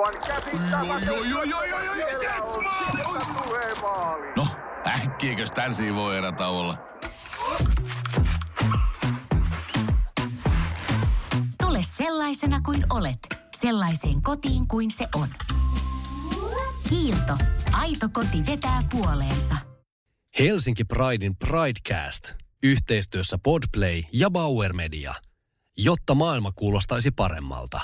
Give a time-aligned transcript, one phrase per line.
[0.00, 0.14] Aivan
[2.22, 4.32] yes, maali!
[4.36, 4.46] No,
[4.86, 6.78] äkkiäkös tän voi erä olla?
[11.62, 13.18] Tule sellaisena kuin olet,
[13.56, 15.28] sellaiseen kotiin kuin se on.
[16.88, 17.36] Kiilto.
[17.72, 19.56] Aito koti vetää puoleensa.
[20.38, 22.32] Helsinki Pridein Pridecast.
[22.62, 25.14] Yhteistyössä Podplay ja Bauer Media.
[25.76, 27.80] Jotta maailma kuulostaisi paremmalta.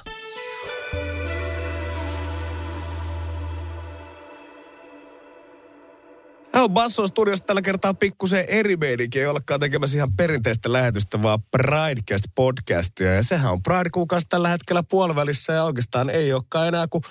[6.56, 9.20] No, Basson studiossa tällä kertaa pikkusen eri meininki.
[9.20, 13.06] Ei olekaan tekemässä ihan perinteistä lähetystä, vaan Pridecast-podcastia.
[13.14, 17.02] Ja sehän on Pride-kuukausi tällä hetkellä puolivälissä ja oikeastaan ei olekaan enää kuin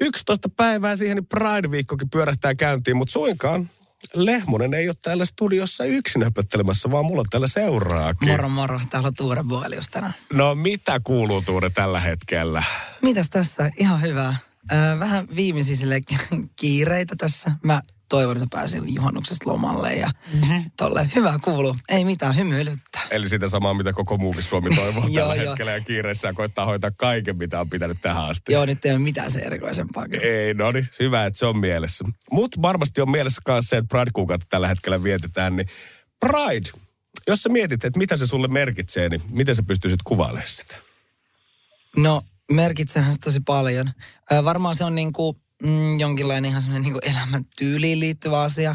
[0.00, 2.96] 11 päivää siihen, niin Pride-viikkokin pyörähtää käyntiin.
[2.96, 3.70] Mutta suinkaan
[4.14, 8.28] Lehmonen ei ole täällä studiossa yksin höpöttelemässä, vaan mulla on täällä seuraakin.
[8.28, 10.14] Moro moro, täällä on Tuure Boelius tänään.
[10.32, 12.62] No mitä kuuluu Tuure tällä hetkellä?
[13.02, 13.70] Mitäs tässä?
[13.76, 14.34] Ihan hyvä.
[14.72, 16.00] Öö, vähän viimeisiä sille
[16.56, 17.52] kiireitä tässä.
[17.62, 20.64] Mä toivon, että pääsin juhannuksesta lomalle ja mm-hmm.
[20.76, 21.08] tolle.
[21.14, 21.76] Hyvä kuulu.
[21.88, 23.02] Ei mitään, hymyilyttää.
[23.10, 25.50] Eli sitä samaa, mitä koko muukin Suomi toivoo Joo, tällä joo.
[25.50, 28.52] hetkellä ja kiireessä ja koittaa hoitaa kaiken, mitä on pitänyt tähän asti.
[28.52, 30.08] Joo, nyt ei ole mitään se erikoisempaa.
[30.08, 30.24] kyllä.
[30.24, 32.04] Ei, no niin, hyvä, että se on mielessä.
[32.30, 35.68] Mutta varmasti on mielessä myös se, että Pride-kuukautta tällä hetkellä vietetään, niin
[36.20, 36.70] Pride,
[37.26, 40.76] jos sä mietit, että mitä se sulle merkitsee, niin miten sä pystyisit kuvailemaan sitä?
[41.96, 42.22] No,
[42.52, 43.90] merkitsehän se tosi paljon.
[44.44, 48.74] Varmaan se on niinku, mm, jonkinlainen ihan semmoinen niinku elämäntyyliin liittyvä asia.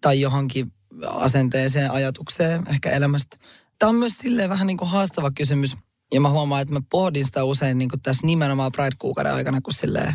[0.00, 0.72] Tai johonkin
[1.08, 3.36] asenteeseen, ajatukseen ehkä elämästä.
[3.78, 5.76] Tämä on myös silleen vähän niinku haastava kysymys.
[6.12, 10.14] Ja mä huomaan, että mä pohdin sitä usein niinku tässä nimenomaan Pride-kuukauden aikana, kun silleen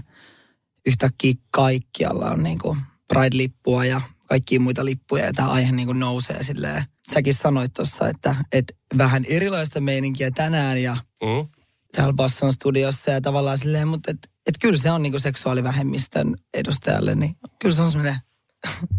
[0.86, 2.78] yhtäkkiä kaikkialla on niinku
[3.14, 6.84] Pride-lippua ja kaikkia muita lippuja ja tämä aihe niinku nousee silleen.
[7.14, 11.48] Säkin sanoit tuossa, että, että vähän erilaista meininkiä tänään ja Mm?
[11.92, 17.16] täällä Basson studiossa ja tavallaan silleen, mutta et, et kyllä se on niinku seksuaalivähemmistön edustajalle,
[17.16, 18.20] niin kyllä se on semmoinen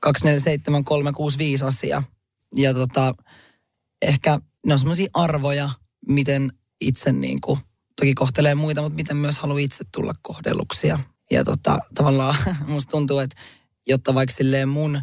[0.00, 2.02] 247365 asia.
[2.56, 3.14] Ja tota,
[4.02, 5.70] ehkä ne on semmoisia arvoja,
[6.08, 7.58] miten itse niinku,
[8.00, 10.98] toki kohtelee muita, mutta miten myös haluaa itse tulla kohdelluksia.
[11.30, 12.36] Ja tota, tavallaan
[12.66, 13.36] musta tuntuu, että
[13.86, 15.00] jotta vaikka silleen mun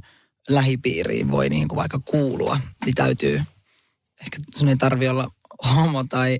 [0.50, 3.42] lähipiiriin voi niinku vaikka kuulua, niin täytyy,
[4.22, 5.28] ehkä sun ei tarvi olla
[5.76, 6.40] homo tai,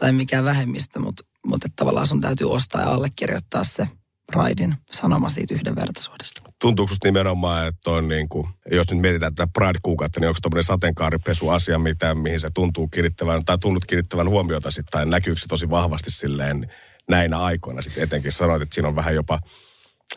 [0.00, 3.88] tai mikään vähemmistö, mutta, mutta tavallaan sun täytyy ostaa ja allekirjoittaa se
[4.32, 6.42] Pridein sanoma siitä yhdenvertaisuudesta.
[6.60, 10.64] Tuntuuko susta nimenomaan, että on niin kuin, jos nyt mietitään tätä Pride-kuukautta, niin onko tuommoinen
[10.64, 15.70] sateenkaaripesu-asia, mitä, mihin se tuntuu kiinnittävän, tai tunnut kiinnittävän huomiota sitten, tai näkyykö se tosi
[15.70, 16.72] vahvasti silleen
[17.08, 19.38] näinä aikoina sitten etenkin sanoit, että siinä on vähän jopa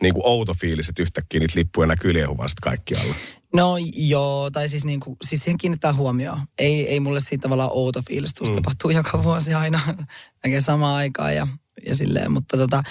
[0.02, 3.16] niin kuin outo fiilis, että yhtäkkiä niitä lippuja näkyy liehuvan sitten kaikkialla.
[3.54, 6.40] No joo, tai siis, niinku, siis siihen kiinnittää huomioon.
[6.58, 8.56] Ei, ei mulle siitä tavallaan outo fiilis, Mm.
[8.56, 9.80] tapahtuu joka vuosi aina
[10.44, 11.48] melkein samaan aikaan ja,
[11.88, 12.84] ja silleen, mutta tota,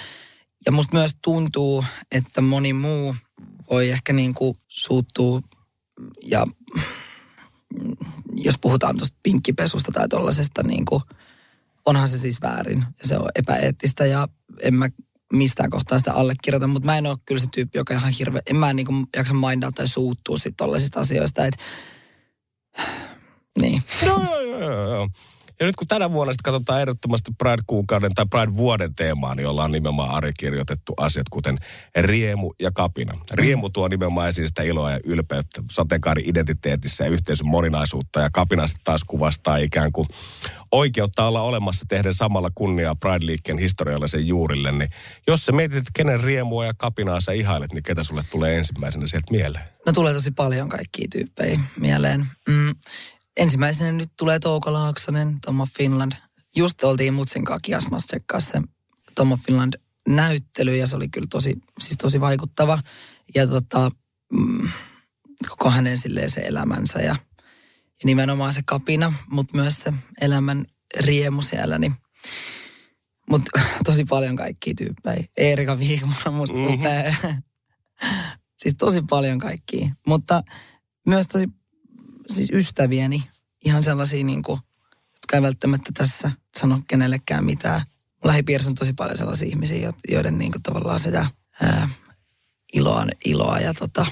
[0.65, 3.15] ja musta myös tuntuu, että moni muu
[3.69, 5.41] voi ehkä niinku suuttua
[6.21, 7.95] ja mm,
[8.35, 11.01] jos puhutaan tuosta pinkkipesusta tai tollasesta, niinku,
[11.85, 14.27] onhan se siis väärin ja se on epäeettistä ja
[14.61, 14.89] en mä
[15.33, 18.55] mistään kohtaa sitä allekirjoita, mutta mä en ole kyllä se tyyppi, joka ihan hirveä, en
[18.55, 21.63] mä niinku jaksa mindaa tai suuttua sit tollasista asioista, että
[23.61, 23.83] niin.
[24.05, 25.09] Joo, joo, joo, joo.
[25.63, 30.15] Ja nyt kun tänä vuonna sitten katsotaan ehdottomasti Pride-kuukauden tai Pride-vuoden teemaa, niin ollaan nimenomaan
[30.15, 31.57] Ari kirjoitettu asiat, kuten
[31.95, 33.13] riemu ja kapina.
[33.31, 38.83] Riemu tuo nimenomaan esiin sitä iloa ja ylpeyttä sateenkaari-identiteetissä ja yhteisön moninaisuutta, ja kapina sitten
[38.83, 40.07] taas kuvastaa ikään kuin
[40.71, 44.71] oikeutta olla olemassa tehden samalla kunniaa Pride-liikkeen historiallisen juurille.
[44.71, 44.89] Niin
[45.27, 49.07] jos sä mietit, että kenen riemua ja kapinaa sä ihailet, niin ketä sulle tulee ensimmäisenä
[49.07, 49.65] sieltä mieleen?
[49.85, 52.27] No tulee tosi paljon kaikkia tyyppejä mieleen.
[52.47, 52.75] Mm.
[53.37, 56.11] Ensimmäisenä nyt tulee Touko Laaksonen, Tomo Finland.
[56.55, 58.61] Just oltiin Mutsin kanssa kiasmassa se
[59.15, 59.73] Tomo Finland
[60.07, 62.79] näyttely ja se oli kyllä tosi, siis tosi vaikuttava.
[63.35, 63.91] Ja tota,
[64.33, 64.69] mm,
[65.49, 67.15] koko hänen silleen se elämänsä ja,
[67.85, 70.65] ja nimenomaan se kapina, mutta myös se elämän
[70.99, 71.95] riemu siellä, niin
[73.29, 75.23] mutta tosi paljon kaikkia tyyppejä.
[75.37, 76.67] Eerika Viikman on musta Mhm.
[76.69, 76.79] mm-hmm.
[76.79, 77.15] upea.
[78.57, 79.89] siis tosi paljon kaikkia.
[80.07, 80.41] Mutta
[81.07, 81.45] myös tosi
[82.27, 83.23] siis ystäviäni,
[83.65, 84.59] ihan sellaisia niin kuin,
[85.13, 87.81] jotka ei välttämättä tässä sano kenellekään mitään.
[88.23, 91.27] Lähipiirissä on tosi paljon sellaisia ihmisiä, jo- joiden niin kuin, tavallaan sitä
[91.61, 91.89] ää,
[92.73, 94.05] iloa, iloa ja tota,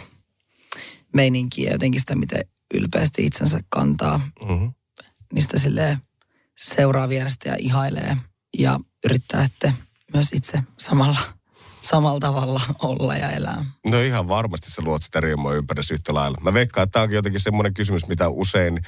[1.14, 4.18] meininkiä ja jotenkin sitä, miten ylpeästi itsensä kantaa.
[4.18, 4.74] Mm-hmm.
[5.34, 5.98] Niistä silleen
[6.58, 8.18] seuraa vierestä ja ihailee
[8.58, 9.74] ja yrittää sitten
[10.14, 11.20] myös itse samalla,
[11.82, 13.66] samalla tavalla olla ja elää.
[13.88, 16.38] No ihan varmasti sä luot sitä riemua ympäri yhtä lailla.
[16.44, 18.80] Mä veikkaan, että tämä onkin jotenkin semmoinen kysymys, mitä usein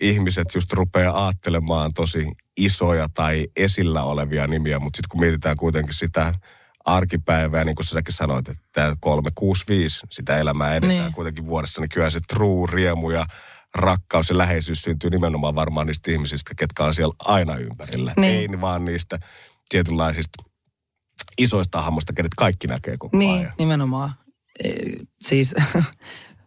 [0.00, 5.94] ihmiset just rupeaa ajattelemaan tosi isoja tai esillä olevia nimiä, mutta sitten kun mietitään kuitenkin
[5.94, 6.32] sitä
[6.84, 11.12] arkipäivää, niin kuin säkin sanoit, että tämä 365, sitä elämää edetään Niin.
[11.12, 13.26] kuitenkin vuodessa, niin kyllä se true, riemu ja
[13.74, 18.12] rakkaus ja läheisyys syntyy nimenomaan varmaan niistä ihmisistä, ketkä on siellä aina ympärillä.
[18.16, 18.50] Niin.
[18.50, 19.18] Ei vaan niistä
[19.68, 20.42] tietynlaisista
[21.42, 23.52] isoista hahmoista, kenet kaikki näkee koko Niin, ajan.
[23.58, 24.12] nimenomaan.
[24.64, 24.70] E,
[25.22, 25.54] siis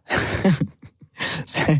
[1.45, 1.77] se,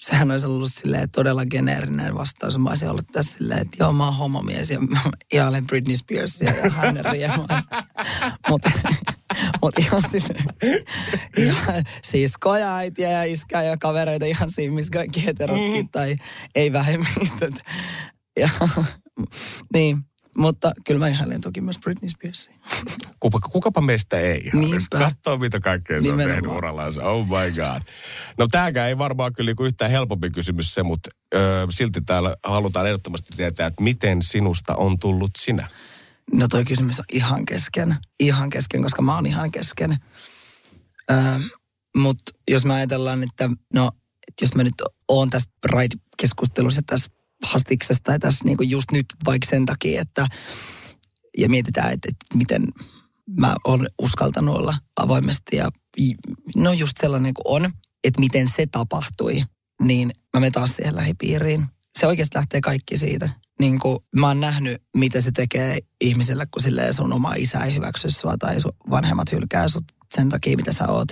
[0.00, 2.58] sehän olisi ollut silleen todella geneerinen vastaus.
[2.58, 5.00] Mä olisin ollut tässä silleen, että joo, mä oon homomies ja mä
[5.32, 7.64] ihailen Britney Spearsia ja hänen riemuaan.
[8.48, 8.70] Mutta
[9.62, 10.44] mut ihan silleen,
[11.38, 16.16] ihan, siis koja, äitiä ja iskää ja kavereita ihan siinä, missä kaikki heterotkin tai
[16.54, 17.54] ei vähemmistöt.
[18.40, 18.50] Ja,
[19.74, 19.98] niin,
[20.36, 22.54] mutta kyllä mä ihailen toki myös Britney Spearsia.
[23.20, 24.50] Kuka, kukapa meistä ei.
[24.52, 24.98] Niinpä.
[24.98, 27.00] Katsoo, mitä kaikkea se on tehnyt urallaan.
[27.02, 27.82] Oh my god.
[28.38, 32.86] No tämäkään ei varmaan kyllä niinku yhtään helpompi kysymys se, mutta ö, silti täällä halutaan
[32.86, 35.68] ehdottomasti tietää, että miten sinusta on tullut sinä.
[36.32, 37.96] No toi kysymys on ihan kesken.
[38.20, 39.96] Ihan kesken, koska mä oon ihan kesken.
[41.96, 43.90] Mutta jos me ajatellaan, että no,
[44.28, 44.74] että jos mä nyt
[45.08, 47.10] oon tässä Pride-keskustelussa tässä
[47.52, 50.26] hastiksessa tai tässä niinku just nyt vaikka sen takia, että
[51.38, 52.68] ja mietitään, että, että miten
[53.40, 55.70] mä oon uskaltanut olla avoimesti ja
[56.56, 57.72] no just sellainen kuin on,
[58.04, 59.42] että miten se tapahtui,
[59.82, 61.66] niin mä menen taas siihen lähipiiriin.
[61.98, 63.30] Se oikeasti lähtee kaikki siitä.
[63.60, 67.74] Niin kuin mä oon nähnyt, mitä se tekee ihmiselle, kun silleen sun oma isä ei
[67.74, 69.84] hyväksy sua tai sun vanhemmat hylkää sut
[70.14, 71.08] sen takia, mitä sä oot.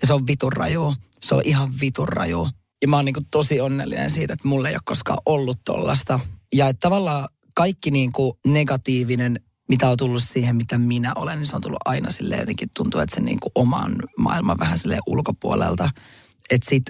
[0.00, 0.94] Ja se on vitun raju.
[1.20, 2.48] Se on ihan vitun raju.
[2.82, 6.20] Ja mä oon niin tosi onnellinen siitä, että mulla ei ole koskaan ollut tollasta.
[6.54, 11.46] Ja että tavallaan kaikki niin kuin negatiivinen, mitä on tullut siihen, mitä minä olen, niin
[11.46, 14.98] se on tullut aina sille jotenkin tuntuu, että se niin kuin oman maailman vähän sille
[15.06, 15.90] ulkopuolelta.
[16.50, 16.82] Että sit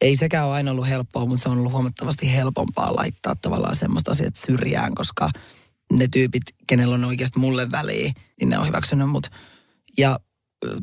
[0.00, 4.10] ei sekään ole aina ollut helppoa, mutta se on ollut huomattavasti helpompaa laittaa tavallaan semmoista
[4.10, 5.30] asiat syrjään, koska
[5.92, 9.26] ne tyypit, kenellä on oikeasti mulle väliä, niin ne on hyväksynyt mut.
[9.98, 10.20] Ja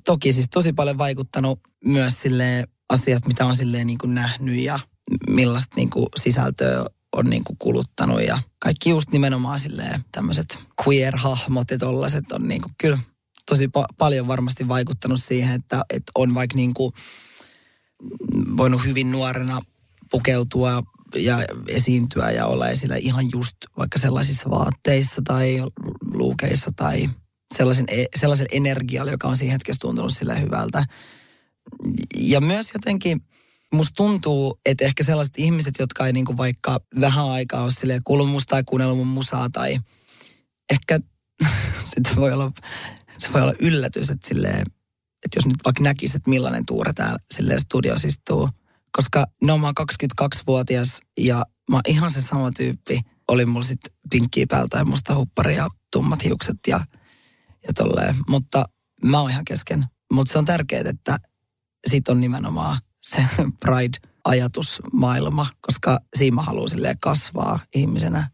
[0.05, 4.79] toki siis tosi paljon vaikuttanut myös sille asiat, mitä on silleen niin kuin nähnyt ja
[5.29, 6.85] millaista niin kuin sisältöä
[7.15, 12.61] on niin kuin kuluttanut ja kaikki just nimenomaan silleen tämmöiset queer-hahmot ja tollaset on niin
[12.61, 12.99] kuin kyllä
[13.49, 16.93] tosi pa- paljon varmasti vaikuttanut siihen, että, että on vaikka niin kuin
[18.57, 19.61] voinut hyvin nuorena
[20.11, 20.83] pukeutua
[21.15, 25.63] ja esiintyä ja olla esillä ihan just vaikka sellaisissa vaatteissa tai
[26.13, 27.09] luukeissa tai
[27.57, 30.85] sellaisen, e- sellaisen energialla, joka on siinä hetkessä tuntunut sille hyvältä.
[32.15, 33.21] Ja myös jotenkin
[33.73, 38.43] musta tuntuu, että ehkä sellaiset ihmiset, jotka ei niinku vaikka vähän aikaa ole silleen kuullut
[38.47, 39.77] tai kuunnellut mun musaa tai
[40.73, 40.99] ehkä
[41.95, 42.51] sitten voi olla,
[43.17, 44.61] se voi olla yllätys, että silleen,
[45.25, 48.49] että jos nyt vaikka näkisi, että millainen tuure täällä silleen studiossa istuu.
[48.91, 49.73] Koska no mä oon
[50.21, 53.01] 22-vuotias ja mä oon ihan se sama tyyppi.
[53.27, 56.85] Oli mulla sitten pinkkiä päältä ja musta huppari ja tummat hiukset ja,
[57.67, 58.15] ja tolleen.
[58.27, 58.65] Mutta
[59.05, 59.85] mä oon ihan kesken.
[60.13, 61.17] Mutta se on tärkeää, että
[61.87, 63.25] sit on nimenomaan se
[63.65, 68.29] Pride-ajatusmaailma, koska siinä mä haluan silleen kasvaa ihmisenä.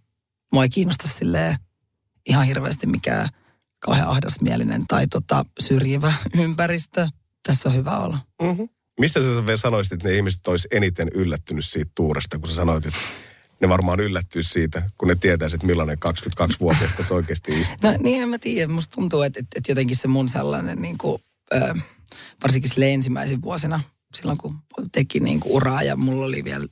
[0.53, 1.57] Mua ei kiinnosta silleen
[2.25, 3.29] ihan hirveästi mikään
[3.79, 7.07] kauhean ahdasmielinen tai tota, syrjivä ympäristö.
[7.47, 8.17] Tässä on hyvä olla.
[8.41, 8.69] Mm-hmm.
[8.99, 12.85] Mistä sä vielä sanoisit, että ne ihmiset olisi eniten yllättynyt siitä tuuresta, kun sä sanoit,
[12.85, 12.99] että
[13.61, 17.77] ne varmaan yllättyisi siitä, kun ne tietäisi, että millainen 22-vuotias tässä oikeasti istuu.
[17.81, 18.73] No niin, en mä tiedä.
[18.73, 21.21] Musta tuntuu, että, että, että jotenkin se mun sellainen, niin kuin,
[21.53, 21.75] ö,
[22.43, 23.79] varsinkin sille ensimmäisin vuosina,
[24.15, 24.59] silloin kun
[24.91, 26.67] teki niin kuin uraa ja mulla oli vielä,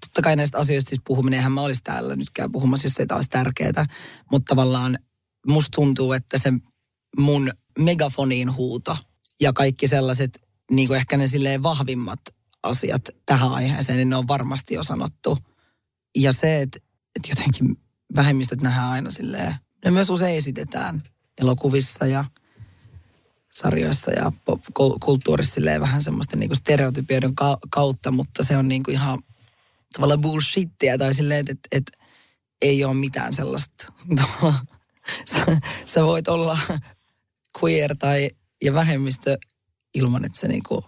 [0.00, 3.16] totta kai näistä asioista siis puhuminen, eihän mä olisi täällä nytkään puhumassa, jos ei tämä
[3.18, 3.86] olisi tärkeää,
[4.30, 4.98] mutta tavallaan
[5.46, 6.52] musta tuntuu, että se
[7.18, 8.96] mun megafoniin huuto
[9.40, 12.20] ja kaikki sellaiset, niin kuin ehkä ne silleen vahvimmat
[12.62, 15.38] asiat tähän aiheeseen, niin ne on varmasti jo sanottu.
[16.16, 16.78] Ja se, että,
[17.16, 17.76] että jotenkin
[18.16, 21.02] vähemmistöt nähdään aina silleen, ne myös usein esitetään
[21.40, 22.24] elokuvissa ja
[23.52, 24.32] sarjoissa ja
[25.00, 29.22] kulttuurissa vähän semmoisten niin stereotypioiden ka- kautta, mutta se on niin kuin ihan
[29.92, 31.92] tavallaan bullshittia tai silleen, että, että
[32.62, 33.92] ei ole mitään sellaista.
[35.32, 35.46] sä,
[35.86, 36.58] sä voit olla
[37.62, 38.30] queer tai
[38.62, 39.36] ja vähemmistö
[39.94, 40.84] ilman, että se niinku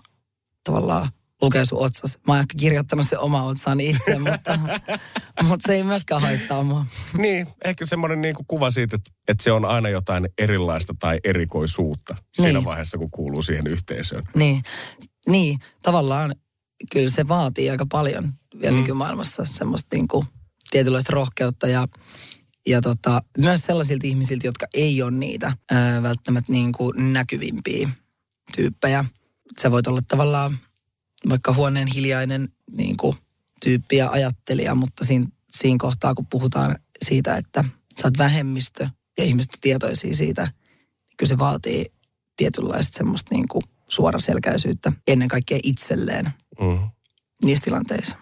[0.64, 1.08] tavallaan
[1.42, 2.18] lukee sun otsas.
[2.26, 4.58] Mä oon ehkä kirjoittanut se oma otsaani itse, mutta,
[5.48, 6.86] mutta se ei myöskään haittaa mua.
[7.18, 11.20] Niin, ehkä semmoinen niin kuin kuva siitä, että, että se on aina jotain erilaista tai
[11.24, 12.64] erikoisuutta siinä Niin.
[12.64, 14.22] vaiheessa, kun kuuluu siihen yhteisöön.
[14.36, 14.62] Niin,
[15.28, 16.34] niin tavallaan
[16.92, 18.80] kyllä se vaatii aika paljon vielä mm.
[18.80, 20.24] nykymaailmassa semmoista niinku
[20.70, 21.88] tietynlaista rohkeutta ja,
[22.66, 27.88] ja tota, myös sellaisilta ihmisiltä, jotka ei ole niitä ää, välttämättä niinku näkyvimpiä
[28.56, 29.04] tyyppejä.
[29.60, 30.58] Sä voit olla tavallaan
[31.28, 33.16] vaikka huoneen hiljainen niinku,
[33.64, 37.64] tyyppi ja ajattelija, mutta siinä, siinä kohtaa, kun puhutaan siitä, että
[38.00, 38.88] sä oot vähemmistö
[39.18, 41.86] ja ihmiset on tietoisia siitä, niin kyllä se vaatii
[42.36, 46.90] tietynlaista semmoista niin kuin suoraselkäisyyttä ennen kaikkea itselleen Mm.
[47.44, 48.16] niissä tilanteissa.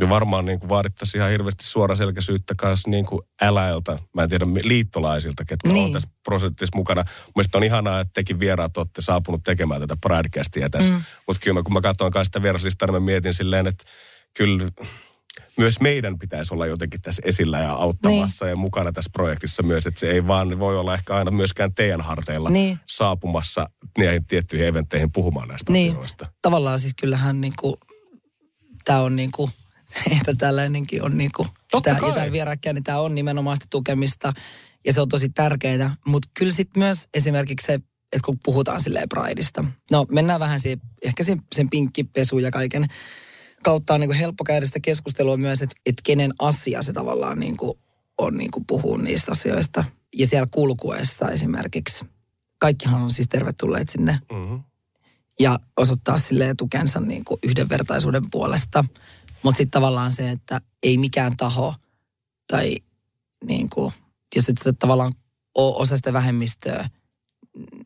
[0.00, 4.46] Ja varmaan niin kuin vaadittaisiin ihan hirveästi suoraselkäisyyttä kanssa niin kuin äläiltä, mä en tiedä,
[4.64, 5.86] liittolaisilta, ketkä niin.
[5.86, 7.04] on tässä prosentissa mukana.
[7.36, 10.92] Mielestäni on ihanaa, että tekin vieraat olette saapunut tekemään tätä Pridecastia tässä.
[10.92, 11.02] Mm.
[11.26, 13.84] Mutta kyllä mä, kun mä katsoin kanssa sitä vieraslistaa, niin mä mietin silleen, että
[14.34, 14.70] kyllä
[15.56, 18.50] myös meidän pitäisi olla jotenkin tässä esillä ja auttamassa niin.
[18.50, 22.00] ja mukana tässä projektissa myös, että se ei vaan voi olla ehkä aina myöskään teidän
[22.00, 22.78] harteilla Niin.
[22.88, 26.26] saapumassa näihin tiettyihin eventteihin puhumaan näistä Niin, asioista.
[26.42, 27.74] tavallaan siis kyllähän niin kuin,
[28.84, 29.50] tämä on niin kuin,
[30.20, 34.32] että tällainenkin on niin kuin, Totta tämä, tämä vierakkäin, niin tämä on nimenomaan sitä tukemista
[34.86, 35.96] ja se on tosi tärkeää.
[36.06, 37.74] Mutta kyllä sitten myös esimerkiksi se,
[38.12, 42.86] että kun puhutaan silleen Prideista, no mennään vähän siihen, ehkä sen, sen pinkkipesuun ja kaiken
[43.62, 47.40] kautta on niin kuin helppo käydä sitä keskustelua myös, että, että kenen asia se tavallaan
[47.40, 47.78] niin kuin
[48.18, 49.84] on niin kuin puhua niistä asioista.
[50.16, 52.04] Ja siellä kulkuessa esimerkiksi,
[52.58, 54.62] kaikkihan on siis tervetulleet sinne Mm-hmm.
[55.40, 58.84] ja osoittaa sille tukensa niin kuin yhdenvertaisuuden puolesta.
[59.42, 61.74] Mutta sitten tavallaan se, että ei mikään taho
[62.48, 62.76] tai
[63.44, 63.92] niin kuin,
[64.36, 65.12] jos et sä tavallaan
[65.54, 66.88] ole osa sitä vähemmistöä,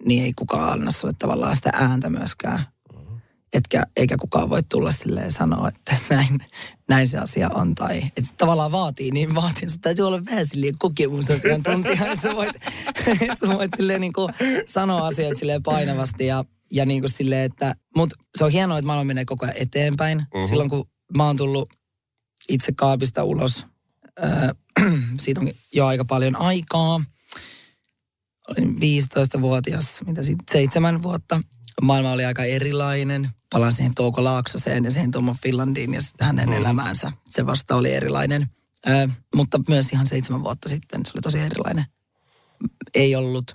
[0.05, 2.67] niin ei kukaan anna sulle tavallaan sitä ääntä myöskään.
[3.53, 6.39] Etkä, eikä kukaan voi tulla silleen sanoa, että näin,
[6.89, 7.75] näin se asia on.
[7.75, 9.71] Tai että se tavallaan vaatii, niin vaatii.
[9.71, 12.57] Se täytyy olla vähän silleen kokemusasiantuntija, että sä voit,
[13.21, 14.35] että sä voit silleen niin kuin
[14.67, 17.75] sanoa asioita silleen painavasti ja, ja niin kuin silleen, että...
[17.97, 20.19] Mutta se on hienoa, että maailma menee koko ajan eteenpäin.
[20.19, 20.49] Mm-hmm.
[20.49, 20.85] Silloin kun
[21.17, 21.69] mä oon tullut
[22.49, 23.67] itse kaapista ulos,
[24.25, 24.51] äh,
[25.21, 27.01] siitä on jo aika paljon aikaa.
[28.49, 31.41] Olin 15-vuotias, mitä sitten, seitsemän vuotta.
[31.83, 33.31] Maailma oli aika erilainen.
[33.53, 36.53] Palaan siihen Touko Laaksoseen ja siihen Tomo Finlandiin ja hänen mm.
[36.53, 37.13] elämäänsä.
[37.27, 38.47] Se vasta oli erilainen.
[38.89, 41.85] Ö, mutta myös ihan seitsemän vuotta sitten se oli tosi erilainen.
[42.95, 43.55] Ei ollut,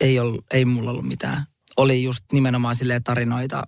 [0.00, 1.46] ei, ollut, ei mulla ollut mitään.
[1.76, 3.62] Oli just nimenomaan silleen tarinoita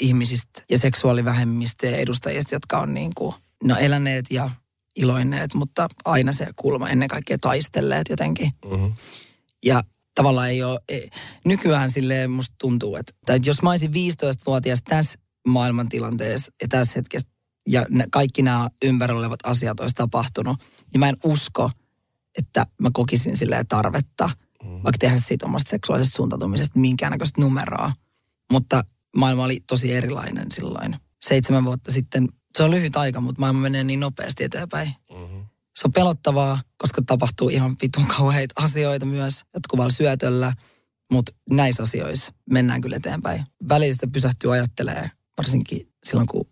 [0.00, 4.50] ihmisistä ja seksuaalivähemmistöjen edustajista, jotka on niin kuin, no eläneet ja
[4.96, 8.50] iloinneet, mutta aina se kulma ennen kaikkea taistelleet jotenkin.
[8.70, 8.94] Mm-hmm.
[9.64, 9.82] Ja
[10.14, 10.80] tavallaan ei ole,
[11.44, 15.18] nykyään silleen musta tuntuu, että, että jos mä olisin 15-vuotias tässä
[15.48, 17.28] maailmantilanteessa ja tässä hetkessä,
[17.68, 20.56] ja ne, kaikki nämä ympärillä olevat asiat olisi tapahtunut,
[20.92, 21.70] niin mä en usko,
[22.38, 24.30] että mä kokisin silleen tarvetta,
[24.62, 24.68] mm.
[24.68, 27.92] vaikka tehdä siitä omasta seksuaalisesta suuntautumisesta minkäännäköistä numeroa.
[28.52, 28.84] Mutta
[29.16, 30.96] maailma oli tosi erilainen silloin.
[31.24, 35.44] Seitsemän vuotta sitten, se on lyhyt aika, mutta maailma menee niin nopeasti eteenpäin Mm-hmm.
[35.76, 40.52] se on pelottavaa, koska tapahtuu ihan vitun kauheita asioita myös jatkuvalla syötöllä,
[41.12, 43.44] mutta näissä asioissa mennään kyllä eteenpäin.
[43.68, 46.44] Välillä pysähtyy ajattelee, varsinkin silloin kun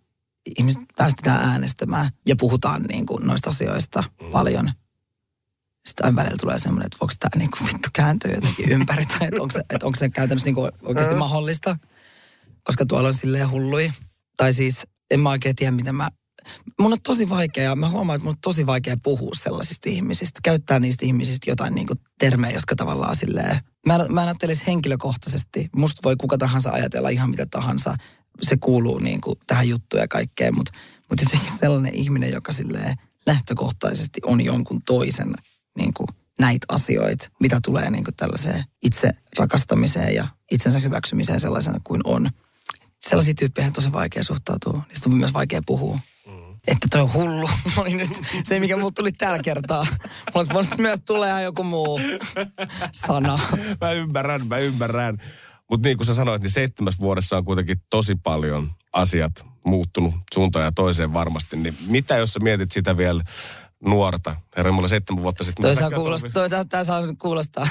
[0.58, 4.30] ihmiset päästetään äänestämään ja puhutaan niin kuin noista asioista mm.
[4.30, 4.72] paljon.
[5.86, 9.28] Sitten aina välillä tulee semmoinen, että voiko tämä niin kuin vittu kääntyä jotenkin ympäri, tai
[9.28, 11.76] että onko se, että onko se käytännössä niin kuin oikeasti mahdollista,
[12.64, 13.92] koska tuolla on silleen hullui.
[14.36, 16.08] Tai siis en mä oikein tiedä, miten mä
[16.80, 20.78] mun on tosi vaikea, mä huomaan, että mun on tosi vaikea puhua sellaisista ihmisistä, käyttää
[20.78, 26.16] niistä ihmisistä jotain niin kuin termejä, jotka tavallaan silleen, mä, mä ajattelisi henkilökohtaisesti, musta voi
[26.16, 27.96] kuka tahansa ajatella ihan mitä tahansa,
[28.42, 30.72] se kuuluu niin kuin tähän juttuun ja kaikkeen, mutta
[31.10, 35.34] mut jotenkin sellainen ihminen, joka silleen lähtökohtaisesti on jonkun toisen
[35.78, 41.80] niin kuin näitä asioita, mitä tulee niin kuin tällaiseen itse rakastamiseen ja itsensä hyväksymiseen sellaisena
[41.84, 42.30] kuin on.
[43.08, 45.98] Sellaisia tyyppejä on tosi vaikea suhtautua, niistä on myös vaikea puhua.
[46.66, 47.50] Että toi on hullu.
[47.76, 49.86] Oli nyt se, mikä mulle tuli tällä kertaa.
[50.34, 52.00] Mutta voinut myös tulee joku muu
[52.92, 53.38] sana.
[53.80, 55.18] Mä ymmärrän, mä ymmärrän.
[55.70, 59.32] Mutta niin kuin sä sanoit, niin seitsemässä vuodessa on kuitenkin tosi paljon asiat
[59.64, 61.56] muuttunut suuntaan ja toiseen varmasti.
[61.56, 63.22] Niin mitä jos sä mietit sitä vielä
[63.84, 64.36] nuorta?
[64.56, 65.62] Herra, mulla seitsemän vuotta sitten.
[65.62, 67.68] Toi Mä saa kuulostaa, toi, tää, tää saa kuulostaa.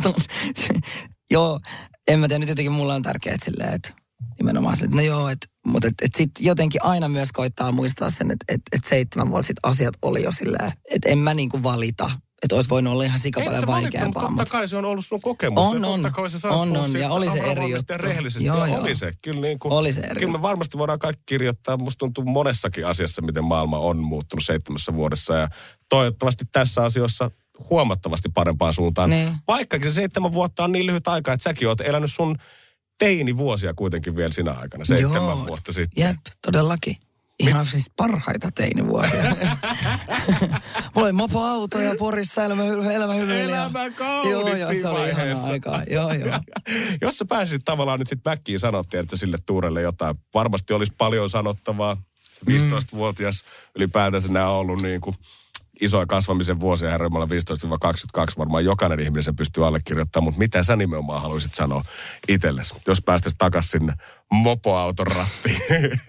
[1.30, 1.60] joo,
[2.08, 3.92] en mä tiedä, nyt jotenkin mulla on tärkeää silleen, että
[4.38, 8.10] nimenomaan silleen, että no joo, et, mutta et, et sit jotenkin aina myös koittaa muistaa
[8.10, 11.62] sen, että et, et seitsemän vuotta sitten asiat oli jo silleen, että en mä niinku
[11.62, 12.10] valita.
[12.42, 14.22] Että olisi voinut olla ihan sika paljon vaikeampaa.
[14.22, 15.66] Totta Mutta kai se on ollut sun kokemus.
[15.66, 16.02] On, ja on.
[16.02, 18.06] Totta kai saat On, on, ja oli se eri avoimesti ja juttu.
[18.06, 18.44] rehellisesti.
[18.44, 18.80] Joo, ja joo.
[18.80, 19.12] oli se.
[19.22, 20.42] Kyllä, niin kuin, Oli se eri kyllä me juttu.
[20.42, 21.76] varmasti voidaan kaikki kirjoittaa.
[21.76, 25.34] Musta tuntuu monessakin asiassa, miten maailma on muuttunut seitsemässä vuodessa.
[25.34, 25.48] Ja
[25.88, 27.30] toivottavasti tässä asiassa
[27.70, 29.10] huomattavasti parempaan suuntaan.
[29.10, 29.36] Niin.
[29.48, 32.36] Vaikkakin se seitsemän vuotta on niin lyhyt aika, että säkin oot elänyt sun
[32.98, 35.46] teinivuosia kuitenkin vielä sinä aikana, seitsemän Joo.
[35.46, 36.04] vuotta sitten.
[36.04, 36.96] Jep, todellakin.
[37.38, 39.36] Ihan siis parhaita teinivuosia.
[40.94, 43.36] Mulla oli mopoauto ja Porissa elämä, elämä hyvin.
[43.36, 45.46] Elämä kaunis Joo, joo, se oli vaiheessa.
[45.46, 45.82] aikaa.
[45.90, 46.40] Joo, joo.
[47.02, 51.28] Jos sä pääsisit tavallaan nyt sitten väkkiin sanottiin, että sille Tuurelle jotain, varmasti olisi paljon
[51.28, 51.96] sanottavaa.
[52.50, 55.16] 15-vuotias ylipäätänsä nämä on ollut niin kuin
[55.80, 57.28] isoja kasvamisen vuosia herremmalla 15-22.
[58.38, 61.84] Varmaan jokainen ihminen sen pystyy allekirjoittamaan, mutta mitä sä nimenomaan haluaisit sanoa
[62.28, 63.94] itsellesi, jos päästäisiin takaisin sinne
[64.32, 66.00] mopoauton rattiin?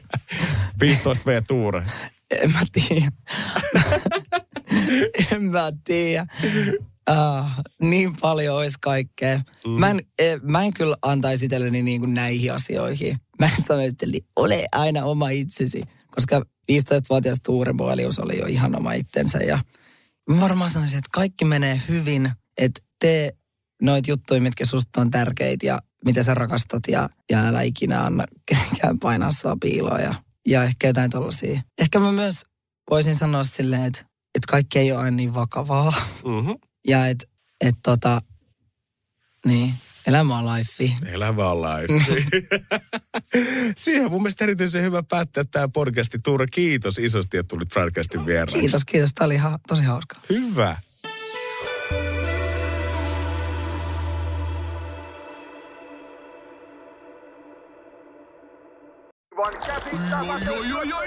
[0.80, 1.82] 15 V Tuure.
[2.30, 3.12] En mä tiedä.
[5.32, 6.26] en mä tiedä.
[7.10, 9.40] Uh, niin paljon olisi kaikkea.
[9.66, 9.70] Mm.
[9.70, 13.16] Mä, en, eh, mä en kyllä antaisi itselleni niin kuin näihin asioihin.
[13.38, 15.82] Mä en sanoisi itselleni, ole aina oma itsesi.
[16.16, 16.42] Koska
[16.72, 19.38] 15-vuotias Tuure Boelius oli jo ihan oma itsensä.
[19.38, 19.58] Ja
[20.30, 22.30] mä varmaan sanoisin, että kaikki menee hyvin.
[22.58, 23.32] Että tee
[23.82, 26.82] noit juttuja, mitkä susta on tärkeitä ja mitä sä rakastat.
[26.88, 30.00] Ja, ja älä ikinä anna kenenkään painaa sua piiloon.
[30.00, 30.14] Ja,
[30.46, 31.62] ja ehkä jotain tollasia.
[31.78, 32.42] Ehkä mä myös
[32.90, 34.00] voisin sanoa silleen, että,
[34.34, 35.92] että kaikki ei ole aina niin vakavaa.
[36.24, 36.54] Mm-hmm.
[36.88, 37.26] Ja että
[37.60, 38.22] et tota,
[39.46, 39.72] niin,
[40.06, 40.92] elämä on life.
[41.06, 42.16] Elämä on life.
[43.76, 46.18] Siihen on mun mielestä erityisen hyvä päättää tämä podcasti.
[46.18, 48.60] Tuure, kiitos isosti, että tulit Broadcastin vieraan.
[48.60, 49.14] Kiitos, kiitos.
[49.14, 50.20] Tämä oli ihan tosi hauskaa.
[50.30, 50.76] Hyvä.
[59.36, 60.48] Vaan käsittämätön.
[60.48, 61.06] Oi, oi, oi,